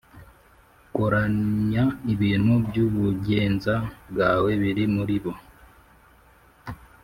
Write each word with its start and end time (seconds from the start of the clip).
Koranya 0.95 1.83
ibintu 2.13 2.53
by 2.67 2.77
ubugenza 2.85 3.73
bwawe 4.11 4.51
biri 4.61 4.83
muri 4.95 5.17
bo 5.23 5.31